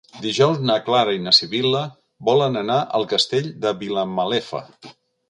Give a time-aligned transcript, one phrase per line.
[0.21, 1.81] Dijous na Clara i na Sibil·la
[2.29, 4.63] volen anar al Castell de Vilamalefa.